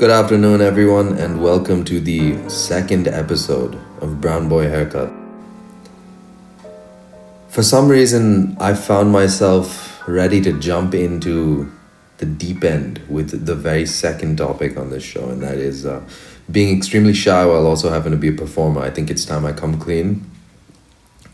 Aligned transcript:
Good 0.00 0.10
afternoon, 0.10 0.62
everyone, 0.62 1.18
and 1.18 1.42
welcome 1.42 1.84
to 1.84 2.00
the 2.00 2.48
second 2.48 3.06
episode 3.06 3.78
of 4.00 4.18
Brown 4.18 4.48
Boy 4.48 4.62
Haircut. 4.62 5.12
For 7.50 7.62
some 7.62 7.86
reason, 7.86 8.56
I 8.58 8.72
found 8.72 9.12
myself 9.12 10.02
ready 10.08 10.40
to 10.40 10.58
jump 10.58 10.94
into 10.94 11.70
the 12.16 12.24
deep 12.24 12.64
end 12.64 13.02
with 13.10 13.44
the 13.44 13.54
very 13.54 13.84
second 13.84 14.38
topic 14.38 14.78
on 14.78 14.88
this 14.88 15.02
show, 15.04 15.28
and 15.28 15.42
that 15.42 15.58
is 15.58 15.84
uh, 15.84 16.02
being 16.50 16.74
extremely 16.74 17.12
shy 17.12 17.44
while 17.44 17.66
also 17.66 17.90
having 17.90 18.12
to 18.12 18.16
be 18.16 18.28
a 18.28 18.32
performer. 18.32 18.80
I 18.80 18.88
think 18.88 19.10
it's 19.10 19.26
time 19.26 19.44
I 19.44 19.52
come 19.52 19.78
clean. 19.78 20.24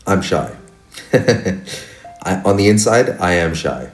I'm 0.05 0.21
shy. 0.21 0.53
I, 1.13 2.41
on 2.43 2.57
the 2.57 2.67
inside, 2.67 3.11
I 3.21 3.31
am 3.31 3.55
shy. 3.55 3.91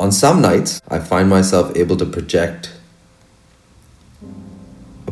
On 0.00 0.10
some 0.12 0.40
nights, 0.40 0.80
I 0.88 0.98
find 0.98 1.28
myself 1.28 1.76
able 1.76 1.98
to 1.98 2.06
project 2.06 2.72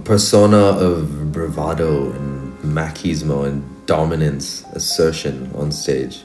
persona 0.06 0.56
of 0.56 1.33
bravado 1.33 2.12
and 2.12 2.56
machismo 2.62 3.45
and 3.45 3.87
dominance, 3.87 4.64
assertion 4.73 5.51
on 5.55 5.73
stage. 5.73 6.23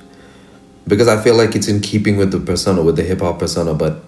Because 0.88 1.08
I 1.08 1.22
feel 1.22 1.36
like 1.36 1.56
it's 1.56 1.68
in 1.68 1.82
keeping 1.82 2.16
with 2.16 2.32
the 2.32 2.40
persona, 2.40 2.84
with 2.84 2.96
the 2.96 3.04
hip 3.04 3.22
hop 3.22 3.40
persona, 3.40 3.74
but 3.74 4.04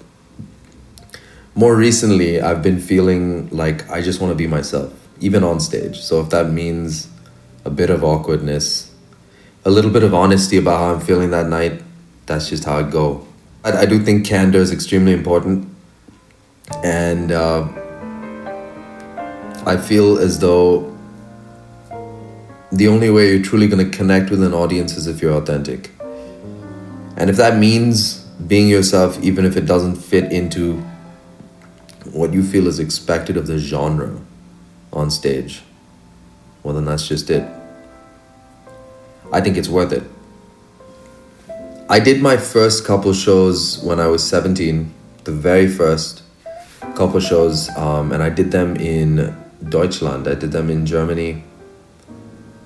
more 1.56 1.76
recently, 1.76 2.40
I've 2.40 2.62
been 2.62 2.80
feeling 2.80 3.50
like 3.50 3.90
I 3.90 4.02
just 4.02 4.22
want 4.22 4.32
to 4.32 4.36
be 4.36 4.48
myself, 4.48 4.94
even 5.20 5.44
on 5.44 5.60
stage. 5.60 6.00
So 6.00 6.22
if 6.22 6.30
that 6.30 6.52
means 6.52 7.08
a 7.66 7.70
bit 7.70 7.90
of 7.90 8.04
awkwardness, 8.04 8.94
a 9.66 9.72
little 9.72 9.92
bit 9.92 10.04
of 10.04 10.14
honesty 10.14 10.58
about 10.58 10.80
how 10.80 10.94
I'm 10.94 11.02
feeling 11.02 11.32
that 11.32 11.48
night, 11.48 11.82
that's 12.26 12.50
just 12.50 12.64
how 12.64 12.80
it 12.80 12.92
go. 12.92 13.26
I, 13.64 13.72
I 13.72 13.86
do 13.86 14.00
think 14.00 14.26
candor 14.26 14.60
is 14.60 14.72
extremely 14.72 15.14
important, 15.14 15.68
and 16.84 17.32
uh, 17.32 17.68
I 19.66 19.78
feel 19.78 20.20
as 20.20 20.40
though 20.40 20.94
the 22.74 22.88
only 22.88 23.10
way 23.10 23.30
you're 23.32 23.44
truly 23.44 23.68
going 23.68 23.90
to 23.90 23.96
connect 23.96 24.30
with 24.30 24.44
an 24.44 24.54
audience 24.54 24.98
is 24.98 25.08
if 25.08 25.22
you're 25.22 25.34
authentic. 25.34 25.92
And 27.16 27.30
if 27.30 27.38
that 27.38 27.58
means 27.58 28.20
being 28.48 28.68
yourself, 28.68 29.22
even 29.24 29.46
if 29.46 29.56
it 29.56 29.66
doesn't 29.66 29.96
fit 29.96 30.32
into 30.32 30.84
what 32.12 32.34
you 32.34 32.44
feel 32.44 32.68
is 32.68 32.80
expected 32.80 33.38
of 33.38 33.48
the 33.48 33.58
genre 33.58 34.20
on 34.92 35.10
stage, 35.10 35.62
well, 36.64 36.74
then 36.74 36.86
that's 36.86 37.08
just 37.08 37.30
it. 37.30 37.48
I 39.32 39.40
think 39.40 39.56
it's 39.56 39.70
worth 39.70 39.94
it. 39.94 40.04
I 41.90 42.00
did 42.00 42.22
my 42.22 42.38
first 42.38 42.86
couple 42.86 43.14
shows 43.14 43.80
when 43.84 44.00
I 44.00 44.08
was 44.08 44.28
17, 44.28 44.92
the 45.24 45.32
very 45.32 45.68
first 45.68 46.24
couple 46.96 47.20
shows, 47.20 47.70
um, 47.78 48.12
and 48.12 48.22
I 48.22 48.30
did 48.30 48.52
them 48.52 48.76
in 48.78 49.43
Deutschland. 49.70 50.28
I 50.28 50.36
did 50.36 50.52
them 50.52 50.70
in 50.70 50.86
Germany. 50.86 51.44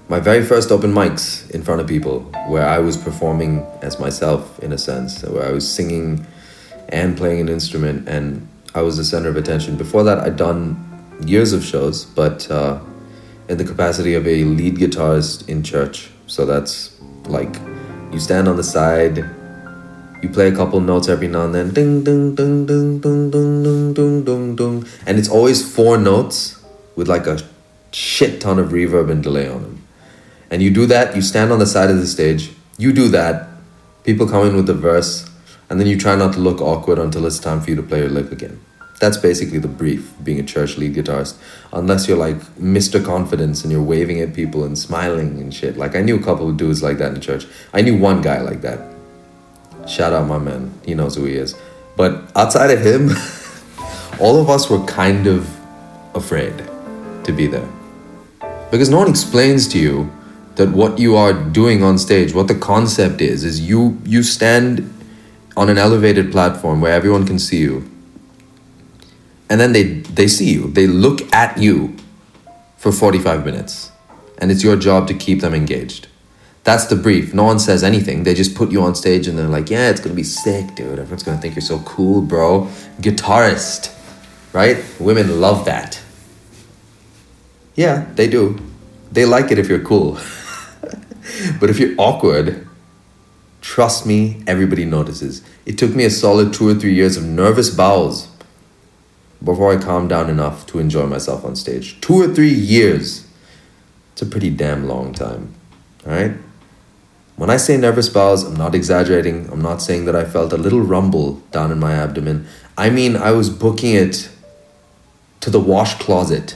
My 0.09 0.19
very 0.19 0.43
first 0.43 0.71
open 0.71 0.93
mics 0.93 1.49
in 1.51 1.63
front 1.63 1.81
of 1.81 1.87
people, 1.87 2.21
where 2.47 2.65
I 2.65 2.79
was 2.79 2.95
performing 2.95 3.65
as 3.81 3.99
myself 3.99 4.59
in 4.59 4.71
a 4.71 4.77
sense, 4.77 5.23
where 5.23 5.45
I 5.45 5.51
was 5.51 5.69
singing 5.69 6.25
and 6.89 7.17
playing 7.17 7.41
an 7.41 7.49
instrument, 7.49 8.07
and 8.07 8.47
I 8.73 8.81
was 8.81 8.95
the 8.97 9.03
center 9.03 9.27
of 9.29 9.35
attention. 9.35 9.75
Before 9.75 10.03
that, 10.03 10.19
I'd 10.19 10.37
done 10.37 10.77
years 11.25 11.51
of 11.51 11.63
shows, 11.65 12.05
but 12.05 12.49
uh, 12.49 12.79
in 13.49 13.57
the 13.57 13.65
capacity 13.65 14.13
of 14.13 14.25
a 14.27 14.43
lead 14.43 14.75
guitarist 14.75 15.49
in 15.49 15.63
church. 15.63 16.09
So 16.27 16.45
that's 16.45 16.97
like 17.25 17.59
you 18.11 18.19
stand 18.19 18.47
on 18.47 18.55
the 18.55 18.63
side, 18.63 19.17
you 20.21 20.29
play 20.29 20.47
a 20.47 20.55
couple 20.55 20.79
notes 20.79 21.07
every 21.09 21.27
now 21.27 21.45
and 21.45 21.53
then, 21.53 21.73
ding 21.73 22.03
ding 22.03 22.35
ding 22.35 22.65
ding 22.65 22.99
ding 22.99 23.31
ding 23.31 23.93
ding 23.93 24.23
ding 24.23 24.55
ding 24.55 24.85
and 25.05 25.19
it's 25.19 25.29
always 25.29 25.61
four 25.75 25.97
notes 25.97 26.56
with 26.97 27.07
like 27.07 27.27
a 27.27 27.39
shit 27.91 28.41
ton 28.41 28.59
of 28.59 28.69
reverb 28.69 29.09
and 29.09 29.23
delay 29.23 29.47
on 29.47 29.61
them. 29.61 29.87
And 30.49 30.61
you 30.61 30.69
do 30.69 30.85
that, 30.87 31.15
you 31.15 31.21
stand 31.21 31.53
on 31.53 31.59
the 31.59 31.65
side 31.65 31.89
of 31.89 31.97
the 31.97 32.07
stage, 32.07 32.51
you 32.77 32.91
do 32.91 33.07
that, 33.09 33.47
people 34.03 34.27
come 34.27 34.45
in 34.47 34.55
with 34.55 34.65
the 34.65 34.73
verse, 34.73 35.29
and 35.69 35.79
then 35.79 35.87
you 35.87 35.97
try 35.97 36.15
not 36.15 36.33
to 36.33 36.39
look 36.39 36.59
awkward 36.59 36.99
until 36.99 37.25
it's 37.25 37.39
time 37.39 37.61
for 37.61 37.69
you 37.69 37.75
to 37.75 37.83
play 37.83 37.99
your 37.99 38.09
lick 38.09 38.31
again. 38.31 38.59
That's 38.99 39.17
basically 39.17 39.59
the 39.59 39.67
brief, 39.67 40.11
being 40.23 40.39
a 40.39 40.43
church 40.43 40.77
lead 40.77 40.95
guitarist. 40.95 41.37
Unless 41.71 42.07
you're 42.07 42.17
like 42.17 42.37
Mr. 42.55 43.03
Confidence 43.03 43.63
and 43.63 43.71
you're 43.71 43.83
waving 43.83 44.21
at 44.21 44.33
people 44.33 44.63
and 44.63 44.75
smiling 44.77 45.39
and 45.39 45.53
shit. 45.53 45.77
Like 45.77 45.95
I 45.95 46.01
knew 46.01 46.15
a 46.15 46.23
couple 46.23 46.49
of 46.49 46.57
dudes 46.57 46.81
like 46.81 46.97
that 46.97 47.13
in 47.13 47.21
church. 47.21 47.45
I 47.73 47.81
knew 47.81 47.95
one 47.95 48.23
guy 48.23 48.41
like 48.41 48.61
that. 48.61 48.79
Shout 49.87 50.13
out 50.13 50.27
my 50.27 50.39
man. 50.39 50.73
He 50.83 50.95
knows 50.95 51.15
who 51.15 51.25
he 51.25 51.35
is. 51.35 51.55
But 51.95 52.31
outside 52.35 52.71
of 52.71 52.83
him, 52.83 53.09
all 54.19 54.41
of 54.41 54.49
us 54.49 54.67
were 54.67 54.83
kind 54.85 55.27
of 55.27 55.47
afraid 56.15 56.67
to 57.27 57.33
be 57.33 57.45
there. 57.47 57.69
Because 58.71 58.89
no 58.89 58.97
one 58.97 59.09
explains 59.09 59.67
to 59.69 59.79
you 59.79 60.11
that 60.55 60.71
what 60.71 60.99
you 60.99 61.15
are 61.15 61.33
doing 61.33 61.83
on 61.83 61.97
stage, 61.97 62.33
what 62.33 62.47
the 62.47 62.55
concept 62.55 63.21
is, 63.21 63.43
is 63.43 63.61
you 63.61 64.01
you 64.03 64.23
stand 64.23 64.93
on 65.55 65.69
an 65.69 65.77
elevated 65.77 66.31
platform 66.31 66.81
where 66.81 66.91
everyone 66.91 67.25
can 67.25 67.39
see 67.39 67.59
you. 67.59 67.89
And 69.49 69.61
then 69.61 69.71
they 69.71 69.83
they 69.83 70.27
see 70.27 70.51
you. 70.51 70.69
They 70.71 70.87
look 70.87 71.21
at 71.33 71.57
you 71.57 71.95
for 72.77 72.91
45 72.91 73.45
minutes. 73.45 73.91
And 74.39 74.51
it's 74.51 74.63
your 74.63 74.75
job 74.75 75.07
to 75.07 75.13
keep 75.13 75.41
them 75.41 75.53
engaged. 75.53 76.07
That's 76.63 76.85
the 76.85 76.95
brief. 76.95 77.33
No 77.33 77.43
one 77.43 77.59
says 77.59 77.83
anything. 77.83 78.23
They 78.23 78.33
just 78.33 78.53
put 78.53 78.71
you 78.71 78.81
on 78.81 78.93
stage 78.93 79.27
and 79.27 79.37
they're 79.37 79.47
like 79.47 79.69
yeah 79.69 79.89
it's 79.89 80.01
gonna 80.01 80.15
be 80.15 80.23
sick 80.23 80.75
dude. 80.75 80.99
Everyone's 80.99 81.23
gonna 81.23 81.39
think 81.39 81.55
you're 81.55 81.61
so 81.61 81.79
cool 81.79 82.21
bro. 82.21 82.67
Guitarist. 82.99 83.93
Right? 84.53 84.83
Women 84.99 85.39
love 85.39 85.65
that 85.65 86.01
yeah 87.77 88.05
they 88.15 88.27
do 88.27 88.59
they 89.13 89.23
like 89.23 89.49
it 89.49 89.57
if 89.57 89.69
you're 89.69 89.79
cool 89.79 90.19
but 91.61 91.69
if 91.69 91.79
you're 91.79 91.95
awkward 91.97 92.67
trust 93.61 94.05
me 94.05 94.43
everybody 94.45 94.83
notices 94.83 95.41
it 95.65 95.77
took 95.77 95.95
me 95.95 96.03
a 96.03 96.09
solid 96.09 96.53
two 96.53 96.67
or 96.67 96.75
three 96.75 96.93
years 96.93 97.15
of 97.15 97.23
nervous 97.23 97.69
bowels 97.69 98.27
before 99.43 99.71
I 99.71 99.77
calmed 99.77 100.09
down 100.09 100.29
enough 100.29 100.65
to 100.67 100.79
enjoy 100.79 101.05
myself 101.05 101.45
on 101.45 101.55
stage. 101.55 101.99
Two 102.01 102.15
or 102.15 102.33
three 102.33 102.53
years. 102.53 103.27
It's 104.13 104.21
a 104.21 104.25
pretty 104.25 104.49
damn 104.49 104.87
long 104.87 105.13
time. 105.13 105.53
All 106.05 106.13
right? 106.13 106.33
When 107.35 107.51
I 107.51 107.57
say 107.57 107.77
nervous 107.77 108.09
bowels, 108.09 108.43
I'm 108.43 108.55
not 108.55 108.73
exaggerating. 108.73 109.47
I'm 109.51 109.61
not 109.61 109.81
saying 109.81 110.05
that 110.05 110.15
I 110.15 110.25
felt 110.25 110.53
a 110.53 110.57
little 110.57 110.81
rumble 110.81 111.33
down 111.51 111.71
in 111.71 111.79
my 111.79 111.93
abdomen. 111.93 112.47
I 112.77 112.89
mean, 112.89 113.15
I 113.15 113.31
was 113.31 113.49
booking 113.49 113.93
it 113.93 114.29
to 115.41 115.51
the 115.51 115.59
wash 115.59 115.99
closet 115.99 116.55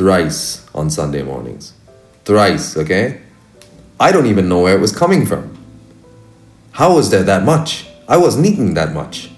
thrice 0.00 0.66
on 0.74 0.88
Sunday 0.88 1.22
mornings. 1.22 1.74
Thrice, 2.24 2.74
okay? 2.74 3.20
I 4.00 4.12
don't 4.12 4.24
even 4.24 4.48
know 4.48 4.60
where 4.60 4.74
it 4.74 4.80
was 4.80 4.96
coming 4.96 5.26
from. 5.26 5.58
How 6.72 6.94
was 6.94 7.10
there 7.10 7.22
that 7.24 7.42
much? 7.44 7.86
I 8.08 8.16
wasn't 8.16 8.46
eating 8.46 8.72
that 8.72 8.94
much. 8.94 9.30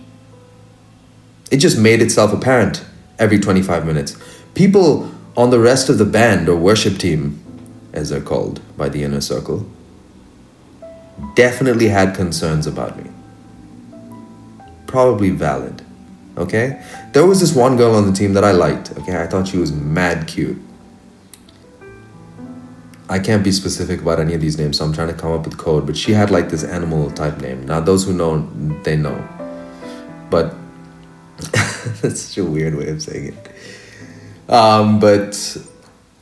It 1.50 1.56
just 1.56 1.76
made 1.76 2.00
itself 2.00 2.32
apparent 2.32 2.84
every 3.18 3.40
25 3.40 3.84
minutes. 3.84 4.16
People 4.54 5.10
on 5.36 5.50
the 5.50 5.58
rest 5.58 5.88
of 5.88 5.98
the 5.98 6.04
band 6.04 6.48
or 6.48 6.54
worship 6.54 6.96
team, 6.96 7.42
as 7.92 8.10
they're 8.10 8.20
called 8.20 8.60
by 8.76 8.88
the 8.88 9.02
inner 9.02 9.20
circle, 9.20 9.66
definitely 11.34 11.88
had 11.88 12.14
concerns 12.14 12.68
about 12.68 13.02
me. 13.02 13.10
Probably 14.86 15.30
valid. 15.30 15.81
Okay? 16.36 16.82
There 17.12 17.26
was 17.26 17.40
this 17.40 17.54
one 17.54 17.76
girl 17.76 17.94
on 17.94 18.06
the 18.06 18.12
team 18.12 18.32
that 18.34 18.44
I 18.44 18.52
liked. 18.52 18.92
Okay? 18.98 19.20
I 19.20 19.26
thought 19.26 19.48
she 19.48 19.58
was 19.58 19.72
mad 19.72 20.26
cute. 20.26 20.58
I 23.08 23.18
can't 23.18 23.44
be 23.44 23.52
specific 23.52 24.00
about 24.00 24.20
any 24.20 24.32
of 24.32 24.40
these 24.40 24.58
names, 24.58 24.78
so 24.78 24.84
I'm 24.84 24.92
trying 24.92 25.08
to 25.08 25.14
come 25.14 25.32
up 25.32 25.44
with 25.44 25.58
code, 25.58 25.86
but 25.86 25.96
she 25.96 26.12
had 26.12 26.30
like 26.30 26.48
this 26.48 26.64
animal 26.64 27.10
type 27.10 27.38
name. 27.40 27.66
Now, 27.66 27.80
those 27.80 28.04
who 28.04 28.14
know, 28.14 28.48
they 28.84 28.96
know. 28.96 29.22
But 30.30 30.54
That's 32.00 32.20
such 32.20 32.38
a 32.38 32.44
weird 32.44 32.74
way 32.76 32.88
of 32.88 33.02
saying 33.02 33.34
it. 33.34 34.50
Um, 34.50 35.00
but 35.00 35.56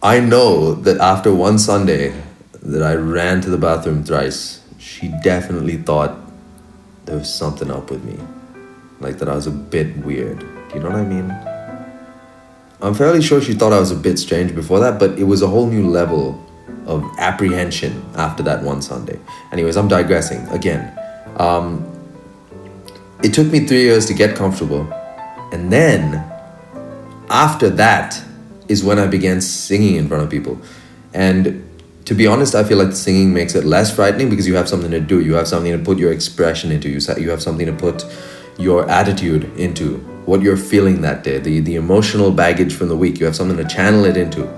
I 0.02 0.20
know 0.20 0.74
that 0.74 0.98
after 0.98 1.34
one 1.34 1.58
Sunday 1.58 2.14
that 2.62 2.82
I 2.82 2.94
ran 2.94 3.40
to 3.42 3.50
the 3.50 3.58
bathroom 3.58 4.04
thrice, 4.04 4.62
she 4.78 5.08
definitely 5.22 5.76
thought 5.76 6.18
there 7.04 7.16
was 7.16 7.32
something 7.32 7.70
up 7.70 7.90
with 7.90 8.04
me. 8.04 8.18
Like 9.00 9.18
that 9.18 9.28
I 9.28 9.34
was 9.34 9.46
a 9.46 9.50
bit 9.50 9.96
weird. 9.98 10.40
Do 10.40 10.74
you 10.74 10.80
know 10.80 10.90
what 10.90 11.00
I 11.00 11.04
mean? 11.04 11.30
I'm 12.82 12.94
fairly 12.94 13.20
sure 13.20 13.40
she 13.40 13.54
thought 13.54 13.72
I 13.72 13.80
was 13.80 13.90
a 13.90 13.96
bit 13.96 14.18
strange 14.18 14.54
before 14.54 14.80
that, 14.80 14.98
but 14.98 15.18
it 15.18 15.24
was 15.24 15.42
a 15.42 15.46
whole 15.46 15.66
new 15.66 15.88
level 15.88 16.46
of 16.86 17.04
apprehension 17.18 18.02
after 18.16 18.42
that 18.44 18.62
one 18.62 18.80
Sunday. 18.80 19.18
Anyways, 19.52 19.76
I'm 19.76 19.88
digressing 19.88 20.46
again. 20.48 20.96
Um, 21.36 21.86
it 23.22 23.34
took 23.34 23.48
me 23.48 23.66
three 23.66 23.82
years 23.82 24.06
to 24.06 24.14
get 24.14 24.36
comfortable 24.36 24.90
and 25.52 25.72
then 25.72 26.24
after 27.28 27.68
that 27.70 28.22
is 28.68 28.84
when 28.84 28.98
I 28.98 29.06
began 29.06 29.40
singing 29.40 29.96
in 29.96 30.08
front 30.08 30.22
of 30.22 30.30
people. 30.30 30.60
And 31.12 31.66
to 32.04 32.14
be 32.14 32.26
honest, 32.26 32.54
I 32.54 32.64
feel 32.64 32.78
like 32.78 32.94
singing 32.94 33.34
makes 33.34 33.54
it 33.54 33.64
less 33.64 33.94
frightening 33.94 34.30
because 34.30 34.46
you 34.46 34.54
have 34.54 34.68
something 34.68 34.90
to 34.90 35.00
do. 35.00 35.20
You 35.20 35.34
have 35.34 35.48
something 35.48 35.72
to 35.72 35.78
put 35.78 35.98
your 35.98 36.12
expression 36.12 36.70
into. 36.70 36.88
You 36.88 37.00
you 37.18 37.30
have 37.30 37.42
something 37.42 37.66
to 37.66 37.72
put 37.72 38.04
your 38.58 38.88
attitude 38.88 39.44
into. 39.56 39.98
what 40.26 40.42
you're 40.42 40.56
feeling 40.56 41.00
that 41.00 41.24
day, 41.24 41.38
the, 41.38 41.60
the 41.60 41.74
emotional 41.74 42.30
baggage 42.30 42.72
from 42.74 42.88
the 42.88 42.96
week. 42.96 43.18
You 43.18 43.26
have 43.26 43.34
something 43.34 43.56
to 43.56 43.64
channel 43.64 44.04
it 44.04 44.16
into. 44.16 44.48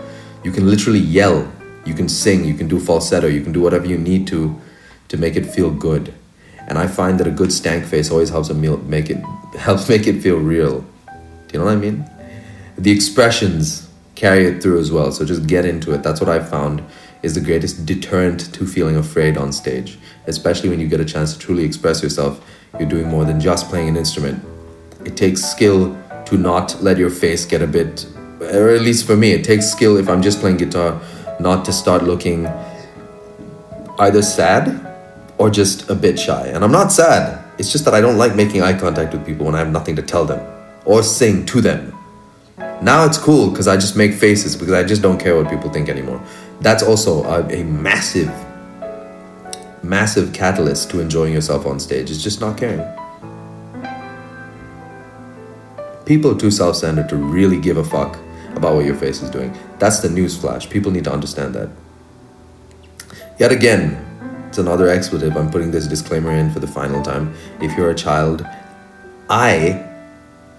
You 0.45 0.51
can 0.51 0.69
literally 0.69 0.99
yell, 0.99 1.51
you 1.87 1.95
can 1.95 2.09
sing, 2.09 2.45
you 2.45 2.55
can 2.55 2.69
do 2.69 2.79
falsetto, 2.79 3.29
you 3.29 3.41
can 3.43 3.53
do 3.53 3.61
whatever 3.61 3.87
you 3.87 3.97
need 3.97 4.27
to 4.27 4.61
to 5.09 5.17
make 5.17 5.37
it 5.37 5.47
feel 5.47 5.71
good. 5.71 6.13
And 6.69 6.79
I 6.79 6.87
find 6.87 7.19
that 7.21 7.27
a 7.27 7.31
good 7.31 7.53
stank 7.53 7.85
face 7.85 8.11
always 8.11 8.29
helps 8.31 8.51
a 8.51 8.55
meal 8.55 8.77
make 8.79 9.09
it 9.09 9.19
helps 9.59 9.89
make 9.89 10.07
it 10.07 10.21
feel 10.21 10.39
real. 10.39 10.81
Do 11.11 11.53
you 11.53 11.59
know 11.59 11.67
what 11.67 11.75
I 11.75 11.77
mean? 11.77 12.05
The 12.77 12.91
expressions 12.91 13.89
carry 14.15 14.47
it 14.47 14.63
through 14.63 14.81
as 14.81 14.91
well. 14.91 15.13
So 15.13 15.25
just 15.25 15.47
get 15.47 15.65
into 15.65 15.93
it. 15.93 16.03
That's 16.03 16.21
what 16.21 16.31
I've 16.31 16.49
found 16.49 16.83
is 17.23 17.35
the 17.35 17.41
greatest 17.41 17.87
deterrent 17.87 18.53
to 18.55 18.67
feeling 18.67 18.97
afraid 18.97 19.37
on 19.37 19.53
stage, 19.53 19.99
especially 20.27 20.69
when 20.69 20.81
you 20.81 20.89
get 20.89 21.01
a 21.01 21.05
chance 21.05 21.33
to 21.35 21.39
truly 21.39 21.65
express 21.65 22.03
yourself. 22.03 22.45
You're 22.79 22.89
doing 22.89 23.09
more 23.09 23.25
than 23.25 23.41
just 23.41 23.69
playing 23.69 23.89
an 23.89 23.97
instrument. 23.97 24.43
It 25.05 25.17
takes 25.17 25.43
skill 25.43 25.97
to 26.27 26.37
not 26.37 26.83
let 26.83 26.97
your 26.99 27.11
face 27.11 27.45
get 27.45 27.63
a 27.63 27.67
bit 27.67 28.07
or 28.41 28.71
at 28.71 28.83
least 28.83 29.07
for 29.07 29.17
me 29.17 29.33
it 29.33 29.45
takes 29.45 29.71
skill 29.71 29.97
if 29.97 30.09
i'm 30.09 30.21
just 30.21 30.41
playing 30.41 30.57
guitar 30.57 31.01
not 31.39 31.65
to 31.65 31.73
start 31.73 32.03
looking 32.03 32.47
either 33.99 34.23
sad 34.23 34.89
or 35.39 35.51
just 35.51 35.89
a 35.91 35.95
bit 35.95 36.19
shy. 36.19 36.47
And 36.49 36.65
i'm 36.65 36.73
not 36.73 36.93
sad. 36.93 37.43
It's 37.59 37.71
just 37.71 37.85
that 37.85 37.95
i 37.95 38.01
don't 38.01 38.19
like 38.19 38.35
making 38.37 38.63
eye 38.63 38.79
contact 38.79 39.13
with 39.13 39.25
people 39.27 39.47
when 39.47 39.55
i 39.55 39.59
have 39.59 39.71
nothing 39.71 39.97
to 39.97 40.03
tell 40.03 40.25
them 40.25 40.41
or 40.85 41.03
sing 41.03 41.47
to 41.47 41.61
them. 41.61 41.97
Now 42.81 43.05
it's 43.05 43.19
cool 43.19 43.51
because 43.51 43.69
i 43.69 43.77
just 43.77 43.97
make 43.97 44.15
faces 44.15 44.57
because 44.57 44.73
i 44.73 44.83
just 44.83 45.03
don't 45.03 45.19
care 45.19 45.37
what 45.37 45.51
people 45.51 45.71
think 45.71 45.89
anymore. 45.89 46.21
That's 46.61 46.83
also 46.83 47.25
a, 47.25 47.47
a 47.53 47.65
massive 47.65 48.31
massive 49.83 50.33
catalyst 50.33 50.91
to 50.91 51.01
enjoying 51.01 51.33
yourself 51.33 51.67
on 51.67 51.81
stage 51.81 52.11
is 52.11 52.23
just 52.23 52.41
not 52.41 52.57
caring 52.57 52.83
People 56.05 56.33
are 56.33 56.39
too 56.39 56.51
self 56.51 56.77
centered 56.77 57.09
to 57.09 57.17
really 57.17 57.59
give 57.59 57.77
a 57.77 57.85
fuck 57.85 58.19
about 58.55 58.75
what 58.75 58.85
your 58.85 58.97
face 58.97 59.23
is 59.23 59.31
doing. 59.31 59.57
That's 59.79 60.01
the 60.01 60.11
news 60.11 60.37
flash. 60.37 60.69
People 60.69 60.91
need 60.91 61.05
to 61.05 61.13
understand 61.13 61.55
that. 61.55 61.71
Yet 63.39 63.53
again, 63.53 64.05
it's 64.49 64.59
another 64.59 64.89
expletive. 64.89 65.37
I'm 65.37 65.51
putting 65.51 65.71
this 65.71 65.87
disclaimer 65.87 66.33
in 66.33 66.53
for 66.53 66.61
the 66.61 66.67
final 66.67 67.03
time. 67.03 67.35
If 67.61 67.77
you're 67.77 67.91
a 67.91 67.95
child, 67.95 68.47
I 69.31 69.89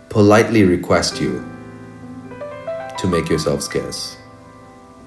politely 0.09 0.63
request 0.63 1.21
you 1.21 1.45
to 2.97 3.07
make 3.07 3.29
yourself 3.29 3.61
scarce. 3.61 4.17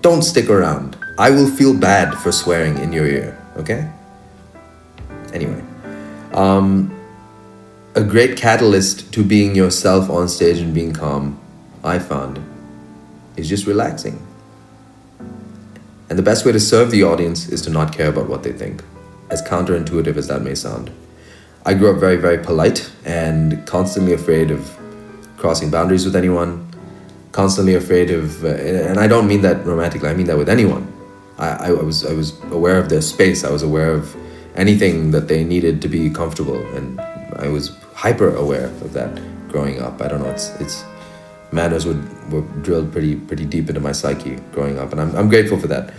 Don't 0.02 0.22
stick 0.22 0.48
around. 0.48 0.96
I 1.18 1.30
will 1.30 1.48
feel 1.48 1.74
bad 1.74 2.14
for 2.14 2.30
swearing 2.30 2.78
in 2.78 2.92
your 2.92 3.06
ear, 3.06 3.36
okay? 3.56 3.90
Anyway, 5.36 5.62
um, 6.32 6.90
a 7.94 8.02
great 8.02 8.38
catalyst 8.38 9.12
to 9.12 9.22
being 9.22 9.54
yourself 9.54 10.08
on 10.08 10.30
stage 10.30 10.56
and 10.60 10.72
being 10.72 10.94
calm, 10.94 11.38
I 11.84 11.98
found, 11.98 12.40
is 13.36 13.46
just 13.46 13.66
relaxing. 13.66 14.18
And 16.08 16.18
the 16.18 16.22
best 16.22 16.46
way 16.46 16.52
to 16.52 16.60
serve 16.60 16.90
the 16.90 17.02
audience 17.02 17.50
is 17.50 17.60
to 17.62 17.70
not 17.70 17.92
care 17.92 18.08
about 18.08 18.30
what 18.30 18.44
they 18.44 18.52
think, 18.52 18.82
as 19.28 19.42
counterintuitive 19.42 20.16
as 20.16 20.26
that 20.28 20.40
may 20.40 20.54
sound. 20.54 20.90
I 21.66 21.74
grew 21.74 21.92
up 21.92 22.00
very, 22.00 22.16
very 22.16 22.38
polite 22.38 22.90
and 23.04 23.66
constantly 23.66 24.14
afraid 24.14 24.50
of 24.50 24.74
crossing 25.36 25.70
boundaries 25.70 26.06
with 26.06 26.16
anyone, 26.16 26.66
constantly 27.32 27.74
afraid 27.74 28.10
of, 28.10 28.42
uh, 28.42 28.54
and 28.54 28.98
I 28.98 29.06
don't 29.06 29.28
mean 29.28 29.42
that 29.42 29.66
romantically, 29.66 30.08
I 30.08 30.14
mean 30.14 30.28
that 30.28 30.38
with 30.38 30.48
anyone. 30.48 30.90
I, 31.38 31.68
I, 31.68 31.70
was, 31.72 32.06
I 32.06 32.14
was 32.14 32.40
aware 32.44 32.78
of 32.78 32.88
their 32.88 33.02
space, 33.02 33.44
I 33.44 33.50
was 33.50 33.62
aware 33.62 33.90
of 33.90 34.16
anything 34.56 35.10
that 35.10 35.28
they 35.28 35.44
needed 35.44 35.82
to 35.82 35.88
be 35.88 36.10
comfortable, 36.10 36.58
and 36.74 37.00
I 37.36 37.48
was 37.48 37.76
hyper 37.94 38.34
aware 38.34 38.66
of 38.66 38.92
that 38.92 39.20
growing 39.48 39.80
up. 39.80 40.00
I 40.00 40.08
don't 40.08 40.22
know. 40.22 40.30
It's 40.30 40.48
it's 40.60 40.84
manners 41.52 41.86
would 41.86 42.32
were 42.32 42.42
drilled 42.62 42.92
pretty 42.92 43.16
pretty 43.16 43.44
deep 43.44 43.68
into 43.68 43.80
my 43.80 43.92
psyche 43.92 44.36
growing 44.52 44.78
up, 44.78 44.92
and 44.92 45.00
I'm 45.00 45.14
I'm 45.16 45.28
grateful 45.28 45.58
for 45.58 45.68
that. 45.68 45.92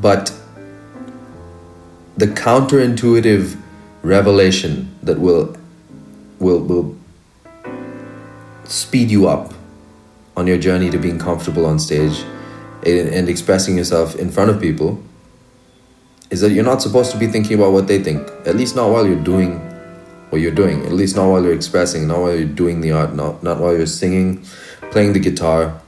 But 0.00 0.32
the 2.16 2.26
counterintuitive 2.26 3.56
revelation 4.02 4.94
that 5.02 5.18
will 5.18 5.56
will 6.38 6.60
will 6.60 6.96
speed 8.64 9.10
you 9.10 9.28
up 9.28 9.54
on 10.36 10.46
your 10.46 10.58
journey 10.58 10.90
to 10.90 10.98
being 10.98 11.18
comfortable 11.18 11.66
on 11.66 11.78
stage 11.78 12.24
and 12.84 13.28
expressing 13.28 13.76
yourself 13.76 14.14
in 14.16 14.30
front 14.30 14.50
of 14.50 14.60
people 14.60 15.02
is 16.30 16.40
that 16.40 16.50
you're 16.50 16.64
not 16.64 16.82
supposed 16.82 17.12
to 17.12 17.18
be 17.18 17.26
thinking 17.26 17.56
about 17.56 17.72
what 17.72 17.86
they 17.86 18.02
think 18.02 18.26
at 18.46 18.56
least 18.56 18.74
not 18.74 18.90
while 18.90 19.06
you're 19.06 19.22
doing 19.22 19.60
what 20.30 20.40
you're 20.40 20.50
doing. 20.50 20.84
At 20.84 20.92
least 20.92 21.16
not 21.16 21.28
while 21.28 21.42
you're 21.42 21.54
expressing, 21.54 22.08
not 22.08 22.20
while 22.20 22.34
you're 22.34 22.44
doing 22.44 22.80
the 22.80 22.92
art, 22.92 23.14
not 23.14 23.42
not 23.42 23.58
while 23.58 23.76
you're 23.76 23.86
singing, 23.86 24.44
playing 24.90 25.12
the 25.12 25.20
guitar, 25.20 25.80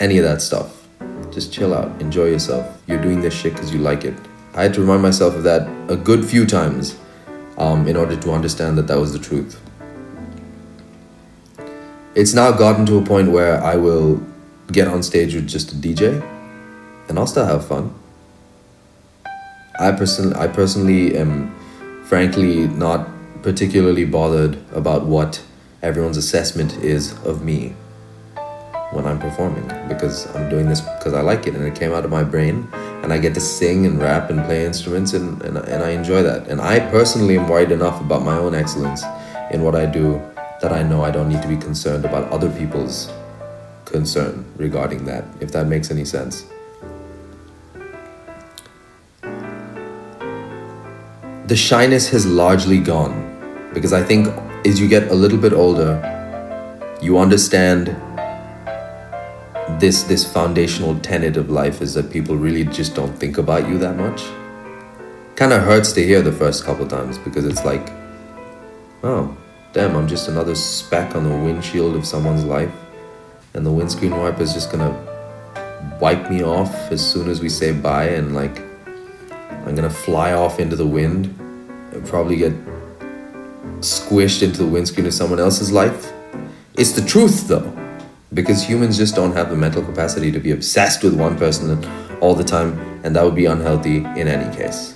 any 0.00 0.18
of 0.18 0.24
that 0.24 0.42
stuff. 0.42 0.86
Just 1.30 1.52
chill 1.52 1.74
out, 1.74 2.00
enjoy 2.00 2.26
yourself. 2.26 2.82
You're 2.86 3.00
doing 3.00 3.20
this 3.20 3.34
shit 3.34 3.54
because 3.54 3.72
you 3.72 3.78
like 3.78 4.04
it. 4.04 4.14
I 4.54 4.62
had 4.62 4.74
to 4.74 4.80
remind 4.80 5.02
myself 5.02 5.34
of 5.34 5.42
that 5.44 5.68
a 5.88 5.96
good 5.96 6.24
few 6.24 6.46
times 6.46 6.96
um, 7.58 7.88
in 7.88 7.96
order 7.96 8.16
to 8.16 8.32
understand 8.32 8.78
that 8.78 8.86
that 8.86 8.98
was 8.98 9.12
the 9.12 9.18
truth. 9.18 9.60
It's 12.14 12.34
now 12.34 12.52
gotten 12.52 12.86
to 12.86 12.98
a 12.98 13.02
point 13.02 13.32
where 13.32 13.60
I 13.60 13.74
will 13.74 14.22
get 14.70 14.86
on 14.86 15.02
stage 15.02 15.34
with 15.34 15.48
just 15.48 15.72
a 15.72 15.74
DJ, 15.74 16.22
and 17.08 17.18
I'll 17.18 17.26
still 17.26 17.46
have 17.46 17.66
fun. 17.66 17.92
I 19.78 19.92
personally, 19.92 20.36
I 20.36 20.46
personally 20.46 21.16
am, 21.16 21.54
frankly, 22.04 22.68
not 22.68 23.08
particularly 23.42 24.04
bothered 24.04 24.56
about 24.72 25.04
what 25.04 25.42
everyone's 25.82 26.16
assessment 26.16 26.72
is 26.78 27.12
of 27.24 27.44
me 27.44 27.74
when 28.92 29.04
I'm 29.06 29.18
performing 29.18 29.66
because 29.88 30.32
I'm 30.36 30.48
doing 30.48 30.68
this 30.68 30.80
because 30.80 31.12
I 31.12 31.20
like 31.20 31.46
it 31.46 31.54
and 31.54 31.64
it 31.64 31.74
came 31.74 31.92
out 31.92 32.04
of 32.04 32.10
my 32.10 32.22
brain 32.22 32.68
and 33.02 33.12
I 33.12 33.18
get 33.18 33.34
to 33.34 33.40
sing 33.40 33.84
and 33.84 34.00
rap 34.00 34.30
and 34.30 34.44
play 34.44 34.64
instruments 34.64 35.12
and, 35.12 35.42
and, 35.42 35.58
and 35.58 35.82
I 35.82 35.90
enjoy 35.90 36.22
that. 36.22 36.48
And 36.48 36.60
I 36.60 36.78
personally 36.90 37.36
am 37.36 37.48
worried 37.48 37.72
enough 37.72 38.00
about 38.00 38.22
my 38.22 38.36
own 38.38 38.54
excellence 38.54 39.02
in 39.50 39.62
what 39.62 39.74
I 39.74 39.86
do 39.86 40.22
that 40.62 40.72
I 40.72 40.82
know 40.82 41.02
I 41.04 41.10
don't 41.10 41.28
need 41.28 41.42
to 41.42 41.48
be 41.48 41.56
concerned 41.56 42.04
about 42.04 42.30
other 42.30 42.50
people's 42.50 43.12
concern 43.84 44.44
regarding 44.56 45.04
that, 45.04 45.24
if 45.40 45.50
that 45.52 45.66
makes 45.66 45.90
any 45.90 46.04
sense. 46.04 46.46
The 51.46 51.56
shyness 51.56 52.08
has 52.08 52.24
largely 52.24 52.80
gone 52.80 53.70
because 53.74 53.92
I 53.92 54.02
think 54.02 54.28
as 54.66 54.80
you 54.80 54.88
get 54.88 55.10
a 55.10 55.14
little 55.14 55.36
bit 55.36 55.52
older, 55.52 56.00
you 57.02 57.18
understand 57.18 57.88
this 59.78 60.04
this 60.04 60.24
foundational 60.24 60.98
tenet 61.00 61.36
of 61.36 61.50
life 61.50 61.82
is 61.82 61.92
that 61.94 62.10
people 62.10 62.34
really 62.34 62.64
just 62.64 62.94
don't 62.94 63.14
think 63.18 63.36
about 63.36 63.68
you 63.68 63.76
that 63.76 63.96
much. 63.96 64.22
Kind 65.36 65.52
of 65.52 65.62
hurts 65.62 65.92
to 65.92 66.02
hear 66.02 66.22
the 66.22 66.32
first 66.32 66.64
couple 66.64 66.86
times 66.86 67.18
because 67.18 67.44
it's 67.44 67.62
like, 67.62 67.90
oh, 69.02 69.36
damn, 69.74 69.96
I'm 69.96 70.08
just 70.08 70.28
another 70.28 70.54
speck 70.54 71.14
on 71.14 71.24
the 71.24 71.36
windshield 71.36 71.94
of 71.94 72.06
someone's 72.06 72.44
life, 72.44 72.72
and 73.52 73.66
the 73.66 73.70
windscreen 73.70 74.16
wiper 74.16 74.42
is 74.42 74.54
just 74.54 74.72
gonna 74.72 74.96
wipe 76.00 76.30
me 76.30 76.42
off 76.42 76.72
as 76.90 77.04
soon 77.04 77.28
as 77.28 77.42
we 77.42 77.50
say 77.50 77.72
bye, 77.72 78.08
and 78.08 78.34
like, 78.34 78.62
I'm 79.66 79.74
gonna 79.74 79.88
fly 79.88 80.32
off 80.32 80.60
into 80.60 80.76
the 80.76 80.86
wind 80.86 81.26
and 81.92 82.06
probably 82.06 82.36
get 82.36 82.52
squished 83.80 84.42
into 84.42 84.58
the 84.58 84.66
windscreen 84.66 85.06
of 85.06 85.14
someone 85.14 85.40
else's 85.40 85.72
life. 85.72 86.12
It's 86.74 86.92
the 86.92 87.02
truth, 87.02 87.48
though, 87.48 87.72
because 88.34 88.62
humans 88.62 88.98
just 88.98 89.14
don't 89.14 89.32
have 89.32 89.48
the 89.48 89.56
mental 89.56 89.82
capacity 89.82 90.30
to 90.32 90.38
be 90.38 90.50
obsessed 90.50 91.02
with 91.02 91.14
one 91.14 91.38
person 91.38 91.82
all 92.20 92.34
the 92.34 92.44
time, 92.44 92.78
and 93.04 93.16
that 93.16 93.24
would 93.24 93.34
be 93.34 93.46
unhealthy 93.46 93.98
in 93.98 94.28
any 94.28 94.54
case. 94.54 94.94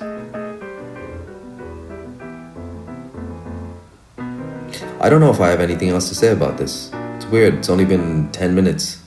I 5.01 5.09
don't 5.09 5.21
know 5.21 5.31
if 5.31 5.41
I 5.41 5.49
have 5.49 5.61
anything 5.61 5.91
else 5.91 6.09
to 6.09 6.15
say 6.15 6.33
about 6.33 6.59
this. 6.59 6.91
It's 7.17 7.27
weird, 7.27 7.55
it's 7.55 7.71
only 7.71 7.85
been 7.85 8.31
10 8.33 8.55
minutes. 8.55 9.01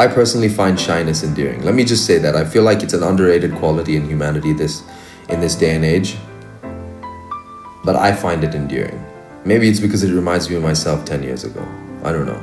I 0.00 0.06
personally 0.06 0.48
find 0.48 0.80
shyness 0.80 1.22
endearing. 1.22 1.62
Let 1.62 1.74
me 1.74 1.84
just 1.84 2.06
say 2.06 2.16
that 2.16 2.34
I 2.34 2.42
feel 2.42 2.62
like 2.62 2.82
it's 2.82 2.94
an 2.94 3.02
underrated 3.02 3.54
quality 3.56 3.96
in 3.96 4.06
humanity 4.06 4.54
this 4.54 4.82
in 5.28 5.40
this 5.40 5.54
day 5.54 5.74
and 5.76 5.84
age. 5.84 6.16
But 7.84 7.96
I 7.96 8.12
find 8.14 8.42
it 8.42 8.54
endearing. 8.54 8.98
Maybe 9.44 9.68
it's 9.68 9.78
because 9.78 10.02
it 10.02 10.14
reminds 10.14 10.48
me 10.48 10.56
of 10.56 10.62
myself 10.62 11.04
10 11.04 11.22
years 11.22 11.44
ago. 11.44 11.68
I 12.02 12.12
don't 12.12 12.24
know. 12.24 12.42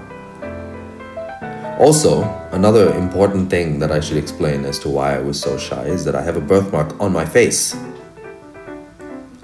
Also, 1.79 2.21
another 2.51 2.93
important 2.93 3.49
thing 3.49 3.79
that 3.79 3.91
I 3.91 4.01
should 4.01 4.17
explain 4.17 4.63
as 4.63 4.77
to 4.81 4.89
why 4.89 5.15
I 5.15 5.19
was 5.19 5.41
so 5.41 5.57
shy 5.57 5.85
is 5.85 6.05
that 6.05 6.13
I 6.13 6.21
have 6.21 6.37
a 6.37 6.41
birthmark 6.41 6.93
on 6.99 7.11
my 7.11 7.25
face. 7.25 7.75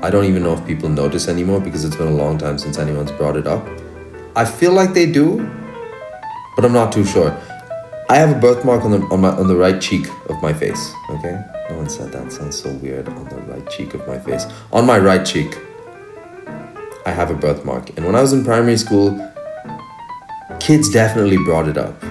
I 0.03 0.11
don't 0.11 0.25
even 0.25 0.43
know 0.43 0.53
if 0.53 0.63
people 0.67 0.87
notice 0.87 1.27
anymore 1.27 1.61
because 1.61 1.83
it's 1.83 1.95
been 1.95 2.09
a 2.09 2.21
long 2.23 2.37
time 2.37 2.59
since 2.59 2.77
anyone's 2.77 3.11
brought 3.13 3.37
it 3.37 3.47
up. 3.47 3.67
I 4.35 4.45
feel 4.45 4.71
like 4.71 4.93
they 4.93 5.11
do, 5.11 5.37
but 6.55 6.63
I'm 6.63 6.73
not 6.73 6.91
too 6.91 7.05
sure. 7.05 7.35
I 8.13 8.17
have 8.17 8.29
a 8.29 8.39
birthmark 8.39 8.85
on 8.85 8.91
the 8.91 8.99
on 9.07 9.21
my 9.21 9.29
on 9.29 9.47
the 9.47 9.55
right 9.55 9.81
cheek 9.81 10.05
of 10.29 10.39
my 10.39 10.53
face. 10.53 10.93
Okay, 11.09 11.43
no 11.71 11.77
one 11.77 11.89
said 11.89 12.11
that. 12.11 12.31
Sounds 12.31 12.61
so 12.61 12.71
weird. 12.73 13.09
On 13.09 13.27
the 13.27 13.37
right 13.51 13.67
cheek 13.71 13.95
of 13.95 14.07
my 14.07 14.19
face, 14.19 14.45
on 14.71 14.85
my 14.85 14.99
right 14.99 15.25
cheek, 15.25 15.57
I 17.07 17.09
have 17.09 17.31
a 17.31 17.33
birthmark. 17.33 17.89
And 17.97 18.05
when 18.05 18.13
I 18.13 18.21
was 18.21 18.31
in 18.31 18.45
primary 18.45 18.77
school, 18.77 19.17
kids 20.59 20.91
definitely 20.91 21.37
brought 21.37 21.67
it 21.67 21.75
up. 21.75 22.03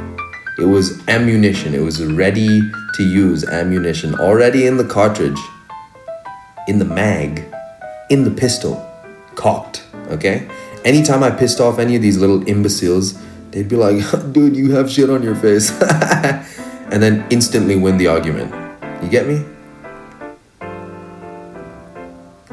It 0.58 0.64
was 0.64 1.00
ammunition. 1.06 1.72
It 1.72 1.82
was 1.82 2.04
ready 2.04 2.60
to 2.96 3.02
use 3.04 3.44
ammunition 3.44 4.16
already 4.16 4.66
in 4.66 4.78
the 4.78 4.84
cartridge, 4.84 5.38
in 6.66 6.80
the 6.80 6.84
mag, 6.84 7.44
in 8.10 8.24
the 8.24 8.32
pistol, 8.32 8.74
cocked. 9.36 9.84
Okay. 10.08 10.50
Anytime 10.84 11.22
I 11.22 11.30
pissed 11.30 11.60
off 11.60 11.78
any 11.78 11.94
of 11.94 12.02
these 12.02 12.18
little 12.18 12.42
imbeciles 12.48 13.16
they'd 13.52 13.68
be 13.68 13.76
like, 13.76 14.02
dude, 14.32 14.56
you 14.56 14.72
have 14.72 14.90
shit 14.90 15.10
on 15.10 15.22
your 15.22 15.36
face. 15.36 15.70
and 15.82 17.02
then 17.02 17.24
instantly 17.30 17.76
win 17.76 17.96
the 17.96 18.06
argument. 18.08 18.52
You 19.02 19.08
get 19.08 19.26
me? 19.26 19.44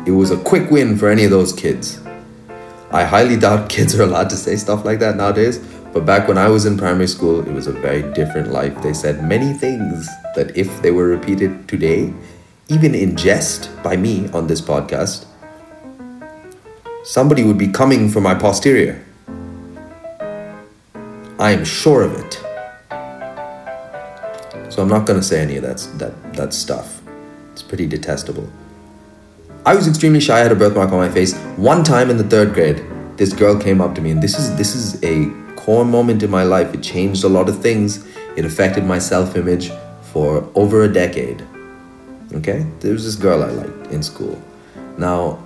It 0.05 0.11
was 0.11 0.31
a 0.31 0.37
quick 0.37 0.71
win 0.71 0.97
for 0.97 1.09
any 1.09 1.25
of 1.25 1.31
those 1.31 1.53
kids. 1.53 2.01
I 2.91 3.03
highly 3.03 3.37
doubt 3.37 3.69
kids 3.75 3.95
are 3.95 4.03
allowed 4.03 4.29
to 4.31 4.37
say 4.37 4.55
stuff 4.55 4.85
like 4.85 4.99
that 4.99 5.15
nowadays, 5.15 5.59
but 5.93 6.05
back 6.05 6.27
when 6.27 6.37
I 6.37 6.47
was 6.47 6.65
in 6.65 6.77
primary 6.77 7.07
school, 7.07 7.41
it 7.41 7.51
was 7.51 7.67
a 7.67 7.71
very 7.71 8.01
different 8.13 8.51
life. 8.51 8.79
They 8.81 8.93
said 8.93 9.23
many 9.23 9.53
things 9.53 10.07
that 10.35 10.55
if 10.55 10.81
they 10.81 10.91
were 10.91 11.07
repeated 11.07 11.67
today, 11.67 12.13
even 12.67 12.95
in 12.95 13.15
jest 13.15 13.69
by 13.83 13.97
me 13.97 14.29
on 14.29 14.47
this 14.47 14.61
podcast, 14.61 15.25
somebody 17.03 17.43
would 17.43 17.57
be 17.57 17.67
coming 17.67 18.09
for 18.09 18.21
my 18.21 18.35
posterior. 18.35 19.03
I 21.39 21.51
am 21.51 21.63
sure 21.63 22.01
of 22.01 22.13
it. 22.15 22.33
So 24.69 24.81
I'm 24.81 24.89
not 24.89 25.05
going 25.05 25.17
to 25.17 25.25
say 25.25 25.41
any 25.41 25.55
of 25.55 25.63
that, 25.63 25.87
that, 25.97 26.33
that 26.33 26.53
stuff. 26.53 27.01
It's 27.53 27.63
pretty 27.63 27.87
detestable. 27.87 28.49
I 29.65 29.73
was 29.73 29.87
extremely 29.87 30.19
shy. 30.19 30.37
I 30.37 30.43
had 30.43 30.51
a 30.51 30.55
birthmark 30.55 30.91
on 30.91 30.97
my 30.97 31.09
face. 31.09 31.33
One 31.55 31.85
time 31.85 32.09
in 32.09 32.17
the 32.17 32.25
third 32.25 32.53
grade, 32.53 32.83
this 33.15 33.31
girl 33.31 33.57
came 33.57 33.79
up 33.79 33.95
to 33.95 34.01
me, 34.01 34.11
and 34.11 34.21
this 34.21 34.37
is 34.37 34.55
this 34.57 34.75
is 34.75 35.01
a 35.03 35.29
core 35.55 35.85
moment 35.85 36.23
in 36.23 36.29
my 36.29 36.43
life. 36.43 36.73
It 36.73 36.83
changed 36.83 37.23
a 37.23 37.29
lot 37.29 37.47
of 37.47 37.61
things. 37.61 38.05
It 38.35 38.43
affected 38.45 38.85
my 38.85 38.99
self-image 38.99 39.71
for 40.01 40.49
over 40.55 40.83
a 40.83 40.91
decade. 40.91 41.45
Okay, 42.33 42.65
there 42.81 42.93
was 42.93 43.05
this 43.05 43.15
girl 43.15 43.43
I 43.43 43.49
liked 43.49 43.91
in 43.91 44.03
school. 44.03 44.41
Now, 44.97 45.43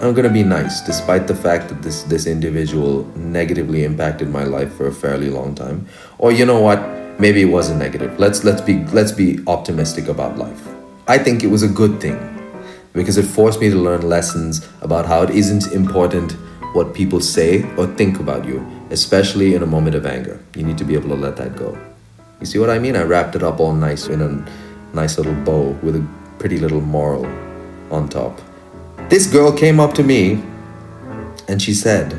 I'm 0.00 0.14
gonna 0.14 0.30
be 0.30 0.44
nice, 0.44 0.80
despite 0.80 1.26
the 1.26 1.34
fact 1.34 1.68
that 1.68 1.82
this 1.82 2.04
this 2.04 2.26
individual 2.26 3.04
negatively 3.16 3.82
impacted 3.82 4.30
my 4.30 4.44
life 4.44 4.72
for 4.74 4.86
a 4.86 4.92
fairly 4.92 5.28
long 5.28 5.56
time. 5.56 5.88
Or 6.18 6.30
you 6.30 6.46
know 6.46 6.60
what? 6.60 6.78
Maybe 7.18 7.42
it 7.42 7.50
wasn't 7.50 7.80
negative. 7.80 8.16
Let's 8.16 8.44
let's 8.44 8.60
be 8.60 8.84
let's 8.98 9.10
be 9.10 9.40
optimistic 9.48 10.06
about 10.06 10.38
life. 10.38 10.68
I 11.08 11.18
think 11.18 11.42
it 11.42 11.48
was 11.48 11.64
a 11.64 11.68
good 11.68 12.00
thing 12.00 12.16
because 12.92 13.18
it 13.18 13.24
forced 13.24 13.60
me 13.60 13.70
to 13.70 13.76
learn 13.76 14.02
lessons 14.02 14.68
about 14.82 15.06
how 15.06 15.22
it 15.22 15.30
isn't 15.30 15.72
important 15.72 16.36
what 16.74 16.94
people 16.94 17.20
say 17.20 17.64
or 17.76 17.88
think 17.88 18.20
about 18.20 18.44
you, 18.44 18.64
especially 18.90 19.54
in 19.56 19.64
a 19.64 19.66
moment 19.66 19.96
of 19.96 20.06
anger. 20.06 20.38
You 20.54 20.62
need 20.62 20.78
to 20.78 20.84
be 20.84 20.94
able 20.94 21.08
to 21.08 21.16
let 21.16 21.36
that 21.38 21.56
go. 21.56 21.76
You 22.38 22.46
see 22.46 22.60
what 22.60 22.70
I 22.70 22.78
mean? 22.78 22.94
I 22.94 23.02
wrapped 23.02 23.34
it 23.34 23.42
up 23.42 23.58
all 23.58 23.72
nice 23.72 24.06
in 24.06 24.20
a 24.22 24.30
nice 24.94 25.18
little 25.18 25.34
bow 25.44 25.76
with 25.82 25.96
a 25.96 26.06
pretty 26.38 26.58
little 26.58 26.80
moral 26.80 27.26
on 27.90 28.08
top. 28.08 28.40
This 29.08 29.26
girl 29.26 29.52
came 29.52 29.80
up 29.80 29.94
to 29.94 30.02
me 30.02 30.42
and 31.48 31.62
she 31.62 31.72
said, 31.72 32.12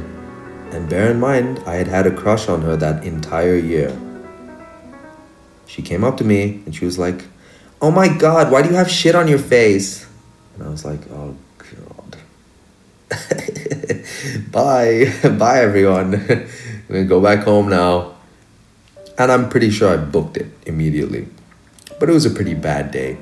and 0.72 0.90
bear 0.90 1.12
in 1.12 1.20
mind, 1.20 1.62
I 1.68 1.76
had 1.76 1.88
had 1.88 2.08
a 2.08 2.12
crush 2.12 2.50
on 2.50 2.64
her 2.64 2.76
that 2.78 3.04
entire 3.04 3.56
year. 3.56 3.96
She 5.68 5.84
came 5.84 6.04
up 6.04 6.18
to 6.18 6.24
me 6.24 6.64
and 6.66 6.76
she 6.76 6.86
was 6.86 6.98
like, 6.98 7.26
Oh 7.80 7.92
my 7.92 8.08
god, 8.08 8.52
why 8.52 8.64
do 8.64 8.70
you 8.70 8.76
have 8.76 8.90
shit 8.90 9.14
on 9.14 9.28
your 9.28 9.38
face? 9.38 10.08
And 10.56 10.64
I 10.64 10.70
was 10.70 10.84
like, 10.84 11.02
Oh 11.12 11.38
god. 11.58 12.18
Bye. 14.52 15.14
Bye, 15.38 15.62
everyone. 15.62 16.16
I'm 16.30 16.48
gonna 16.88 17.06
go 17.06 17.22
back 17.22 17.44
home 17.44 17.70
now. 17.70 18.16
And 19.20 19.32
I'm 19.32 19.48
pretty 19.48 19.70
sure 19.70 19.94
I 19.94 19.98
booked 19.98 20.38
it 20.38 20.48
immediately. 20.66 21.28
But 22.00 22.10
it 22.10 22.14
was 22.14 22.26
a 22.26 22.32
pretty 22.32 22.56
bad 22.56 22.90
day. 22.90 23.20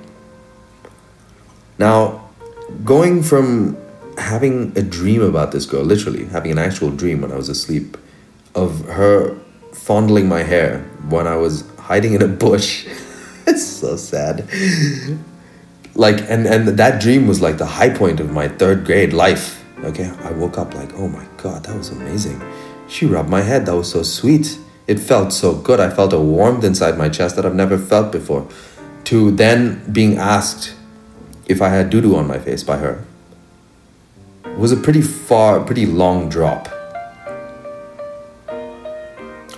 Now, 1.78 2.27
going 2.84 3.24
from 3.24 3.78
having 4.18 4.78
a 4.78 4.82
dream 4.82 5.22
about 5.22 5.52
this 5.52 5.66
girl, 5.66 5.84
literally 5.84 6.26
having 6.26 6.52
an 6.52 6.58
actual 6.58 6.92
dream 6.92 7.22
when 7.22 7.32
I 7.32 7.36
was 7.36 7.50
asleep, 7.50 7.98
of 8.56 8.86
her 8.86 9.38
fondling 9.74 10.28
my 10.28 10.44
hair 10.44 10.80
when 11.10 11.28
I 11.28 11.36
was 11.36 11.64
hiding 11.78 12.14
in 12.14 12.22
a 12.22 12.28
bush. 12.28 12.86
it's 13.48 13.66
so 13.66 13.96
sad. 13.96 14.48
Like, 15.96 16.20
and, 16.30 16.46
and 16.46 16.68
that 16.68 17.02
dream 17.02 17.28
was 17.28 17.42
like 17.42 17.58
the 17.58 17.66
high 17.66 17.90
point 17.90 18.20
of 18.20 18.32
my 18.32 18.48
third 18.48 18.86
grade 18.86 19.14
life. 19.14 19.64
Okay, 19.84 20.12
I 20.24 20.32
woke 20.32 20.58
up 20.58 20.74
like, 20.74 20.94
oh 20.96 21.08
my 21.08 21.26
god, 21.38 21.64
that 21.66 21.78
was 21.78 21.90
amazing. 21.90 22.42
She 22.88 23.06
rubbed 23.06 23.30
my 23.30 23.42
head, 23.42 23.66
that 23.68 23.76
was 23.76 23.92
so 23.92 24.04
sweet. 24.04 24.58
It 24.88 25.00
felt 25.00 25.34
so 25.34 25.54
good. 25.54 25.80
I 25.80 25.90
felt 25.90 26.14
a 26.14 26.20
warmth 26.20 26.64
inside 26.64 26.98
my 26.98 27.10
chest 27.10 27.36
that 27.36 27.46
I've 27.46 27.56
never 27.56 27.78
felt 27.78 28.12
before. 28.12 28.48
To 29.06 29.32
then 29.32 29.84
being 29.92 30.18
asked 30.18 30.74
if 31.48 31.62
I 31.62 31.70
had 31.70 31.90
doo 31.90 32.02
doo 32.02 32.16
on 32.16 32.28
my 32.28 32.38
face 32.38 32.62
by 32.62 32.78
her. 32.78 33.04
It 34.46 34.58
was 34.58 34.72
a 34.72 34.78
pretty 34.78 35.02
far, 35.02 35.64
pretty 35.64 35.86
long 35.86 36.30
drop. 36.30 36.68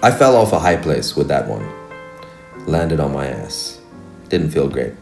I 0.02 0.12
fell 0.12 0.36
off 0.36 0.54
a 0.54 0.60
high 0.60 0.78
place 0.78 1.16
with 1.16 1.28
that 1.28 1.48
one. 1.48 1.68
Landed 2.68 3.00
on 3.00 3.12
my 3.12 3.28
ass. 3.28 3.80
Didn't 4.30 4.52
feel 4.52 4.70
great. 4.70 4.94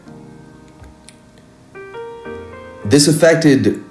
This 2.84 3.06
affected 3.06 3.84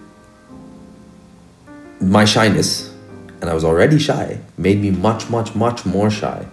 my 1.99 2.25
shyness, 2.25 2.93
and 3.41 3.49
I 3.49 3.53
was 3.53 3.63
already 3.63 3.99
shy, 3.99 4.39
made 4.57 4.81
me 4.81 4.91
much, 4.91 5.29
much, 5.29 5.53
much 5.55 5.85
more 5.85 6.09
shy. 6.09 6.45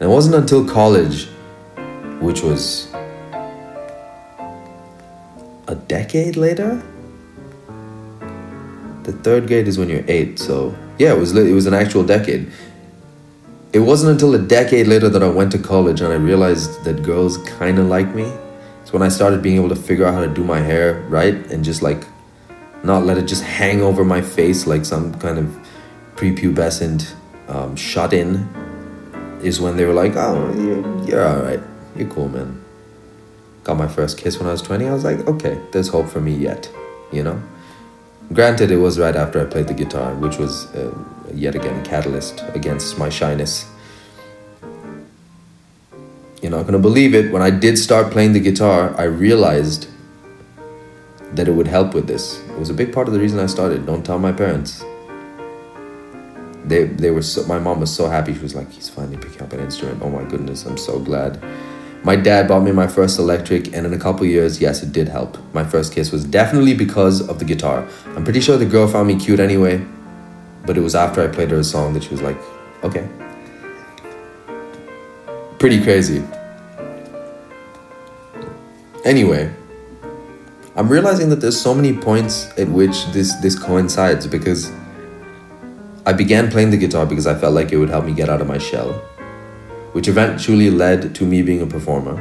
And 0.00 0.02
it 0.02 0.12
wasn't 0.12 0.34
until 0.34 0.68
college, 0.68 1.26
which 2.20 2.42
was 2.42 2.93
decade 5.74 6.36
later. 6.36 6.82
The 9.04 9.12
third 9.12 9.46
grade 9.46 9.68
is 9.68 9.78
when 9.78 9.88
you're 9.88 10.04
eight, 10.08 10.38
so 10.38 10.74
yeah, 10.98 11.12
it 11.12 11.18
was 11.18 11.36
it 11.36 11.52
was 11.52 11.66
an 11.66 11.74
actual 11.74 12.04
decade. 12.04 12.50
It 13.72 13.80
wasn't 13.80 14.12
until 14.12 14.34
a 14.34 14.38
decade 14.38 14.86
later 14.86 15.08
that 15.08 15.22
I 15.22 15.28
went 15.28 15.50
to 15.52 15.58
college 15.58 16.00
and 16.00 16.12
I 16.12 16.16
realized 16.16 16.84
that 16.84 17.02
girls 17.02 17.38
kind 17.38 17.78
of 17.78 17.86
like 17.86 18.14
me. 18.14 18.32
It's 18.82 18.92
when 18.92 19.02
I 19.02 19.08
started 19.08 19.42
being 19.42 19.56
able 19.56 19.68
to 19.70 19.76
figure 19.76 20.06
out 20.06 20.14
how 20.14 20.20
to 20.20 20.32
do 20.32 20.44
my 20.44 20.60
hair 20.60 21.00
right 21.08 21.34
and 21.50 21.64
just 21.64 21.82
like 21.82 22.06
not 22.84 23.04
let 23.04 23.18
it 23.18 23.26
just 23.26 23.42
hang 23.42 23.82
over 23.82 24.04
my 24.04 24.20
face 24.20 24.66
like 24.66 24.84
some 24.84 25.14
kind 25.18 25.38
of 25.38 25.46
prepubescent 26.14 27.14
um, 27.48 27.74
shut 27.76 28.12
in. 28.12 28.48
Is 29.42 29.60
when 29.60 29.76
they 29.76 29.84
were 29.84 29.92
like, 29.92 30.16
"Oh, 30.16 30.54
you're, 30.54 31.04
you're 31.06 31.26
all 31.26 31.42
right. 31.42 31.60
You're 31.96 32.08
cool, 32.08 32.30
man." 32.30 32.63
Got 33.64 33.76
my 33.78 33.88
first 33.88 34.18
kiss 34.18 34.38
when 34.38 34.46
I 34.46 34.52
was 34.52 34.62
20, 34.62 34.86
I 34.86 34.92
was 34.92 35.04
like, 35.04 35.26
okay, 35.26 35.58
there's 35.72 35.88
hope 35.88 36.08
for 36.08 36.20
me 36.20 36.34
yet, 36.34 36.70
you 37.10 37.22
know? 37.22 37.42
Granted, 38.32 38.70
it 38.70 38.76
was 38.76 38.98
right 38.98 39.16
after 39.16 39.40
I 39.40 39.50
played 39.50 39.68
the 39.68 39.74
guitar, 39.74 40.14
which 40.14 40.38
was 40.38 40.66
uh, 40.74 40.94
yet 41.32 41.54
again 41.54 41.78
a 41.80 41.84
catalyst 41.84 42.44
against 42.54 42.98
my 42.98 43.08
shyness. 43.08 43.66
You're 46.42 46.50
not 46.50 46.66
gonna 46.66 46.78
believe 46.78 47.14
it, 47.14 47.32
when 47.32 47.42
I 47.42 47.50
did 47.50 47.78
start 47.78 48.12
playing 48.12 48.34
the 48.34 48.40
guitar, 48.40 48.94
I 48.98 49.04
realized 49.04 49.88
that 51.32 51.48
it 51.48 51.52
would 51.52 51.66
help 51.66 51.94
with 51.94 52.06
this. 52.06 52.40
It 52.40 52.58
was 52.58 52.70
a 52.70 52.74
big 52.74 52.92
part 52.92 53.08
of 53.08 53.14
the 53.14 53.20
reason 53.20 53.38
I 53.40 53.46
started. 53.46 53.86
Don't 53.86 54.04
tell 54.04 54.18
my 54.18 54.30
parents. 54.30 54.84
They, 56.64 56.84
they 56.84 57.10
were 57.10 57.22
so, 57.22 57.44
my 57.46 57.58
mom 57.58 57.80
was 57.80 57.94
so 57.94 58.08
happy. 58.08 58.34
She 58.34 58.40
was 58.40 58.54
like, 58.54 58.70
he's 58.70 58.88
finally 58.88 59.16
picking 59.16 59.42
up 59.42 59.52
an 59.52 59.60
instrument. 59.60 60.00
Oh 60.02 60.08
my 60.08 60.22
goodness, 60.24 60.64
I'm 60.64 60.78
so 60.78 60.98
glad. 60.98 61.42
My 62.04 62.16
dad 62.16 62.48
bought 62.48 62.60
me 62.60 62.70
my 62.70 62.86
first 62.86 63.18
electric, 63.18 63.72
and 63.74 63.86
in 63.86 63.94
a 63.94 63.98
couple 63.98 64.26
years, 64.26 64.60
yes, 64.60 64.82
it 64.82 64.92
did 64.92 65.08
help. 65.08 65.38
My 65.54 65.64
first 65.64 65.94
kiss 65.94 66.12
was 66.12 66.22
definitely 66.22 66.74
because 66.74 67.26
of 67.26 67.38
the 67.38 67.46
guitar. 67.46 67.88
I'm 68.14 68.24
pretty 68.24 68.42
sure 68.42 68.58
the 68.58 68.66
girl 68.66 68.86
found 68.86 69.08
me 69.08 69.18
cute 69.18 69.40
anyway, 69.40 69.82
but 70.66 70.76
it 70.76 70.82
was 70.82 70.94
after 70.94 71.22
I 71.22 71.28
played 71.28 71.50
her 71.50 71.56
a 71.56 71.64
song 71.64 71.94
that 71.94 72.02
she 72.02 72.10
was 72.10 72.20
like, 72.20 72.36
okay. 72.82 73.08
Pretty 75.58 75.82
crazy. 75.82 76.22
Anyway, 79.06 79.50
I'm 80.76 80.90
realizing 80.90 81.30
that 81.30 81.36
there's 81.36 81.58
so 81.58 81.74
many 81.74 81.96
points 81.96 82.50
at 82.58 82.68
which 82.68 83.06
this 83.12 83.34
this 83.36 83.58
coincides 83.58 84.26
because 84.26 84.70
I 86.04 86.12
began 86.12 86.50
playing 86.50 86.68
the 86.68 86.76
guitar 86.76 87.06
because 87.06 87.26
I 87.26 87.34
felt 87.34 87.54
like 87.54 87.72
it 87.72 87.78
would 87.78 87.88
help 87.88 88.04
me 88.04 88.12
get 88.12 88.28
out 88.28 88.42
of 88.42 88.46
my 88.46 88.58
shell 88.58 89.02
which 89.94 90.08
eventually 90.08 90.70
led 90.70 91.14
to 91.14 91.24
me 91.24 91.40
being 91.40 91.62
a 91.62 91.66
performer. 91.66 92.18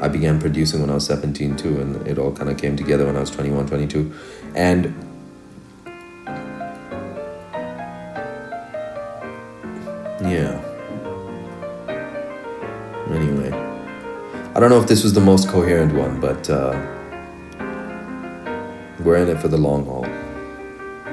I 0.00 0.08
began 0.08 0.40
producing 0.40 0.80
when 0.80 0.88
I 0.88 0.94
was 0.94 1.04
17 1.04 1.54
too, 1.54 1.78
and 1.78 2.06
it 2.08 2.18
all 2.18 2.32
kind 2.32 2.48
of 2.48 2.56
came 2.56 2.76
together 2.76 3.04
when 3.04 3.14
I 3.14 3.20
was 3.20 3.30
21, 3.30 3.66
22. 3.66 4.10
And 4.54 4.86
yeah. 10.22 10.58
Anyway, 13.10 13.52
I 14.54 14.58
don't 14.58 14.70
know 14.70 14.80
if 14.80 14.88
this 14.88 15.02
was 15.02 15.12
the 15.12 15.20
most 15.20 15.46
coherent 15.46 15.92
one, 15.94 16.18
but 16.20 16.48
uh, 16.48 16.72
we're 19.04 19.16
in 19.16 19.28
it 19.28 19.42
for 19.42 19.48
the 19.48 19.58
long 19.58 19.84
haul. 19.84 20.06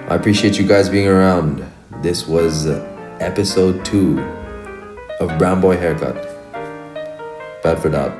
I 0.09 0.15
appreciate 0.15 0.57
you 0.57 0.65
guys 0.65 0.87
being 0.87 1.09
around. 1.09 1.69
This 2.01 2.27
was 2.27 2.67
episode 3.19 3.83
two 3.83 4.40
of 5.21 5.37
Brown 5.37 5.61
Boy 5.61 5.77
Haircut. 5.77 6.15
Bad 7.61 7.79
for 7.79 7.89
that. 7.89 8.11